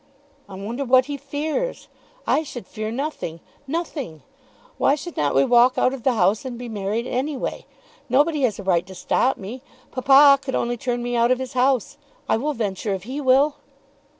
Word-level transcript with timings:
"I 0.49 0.55
wonder 0.55 0.83
what 0.83 1.05
he 1.05 1.15
fears. 1.15 1.87
I 2.25 2.41
should 2.41 2.65
fear 2.65 2.89
nothing, 2.89 3.39
nothing. 3.67 4.23
Why 4.79 4.95
should 4.95 5.15
not 5.15 5.35
we 5.35 5.43
walk 5.45 5.77
out 5.77 5.93
of 5.93 6.01
the 6.01 6.13
house, 6.13 6.43
and 6.43 6.57
be 6.57 6.67
married 6.67 7.05
any 7.05 7.37
way? 7.37 7.67
Nobody 8.09 8.41
has 8.41 8.57
a 8.57 8.63
right 8.63 8.87
to 8.87 8.95
stop 8.95 9.37
me. 9.37 9.61
Papa 9.91 10.39
could 10.41 10.55
only 10.55 10.75
turn 10.75 11.03
me 11.03 11.15
out 11.15 11.29
of 11.29 11.37
his 11.37 11.53
house. 11.53 11.99
I 12.27 12.37
will 12.37 12.53
venture 12.55 12.95
if 12.95 13.03
he 13.03 13.21
will." 13.21 13.57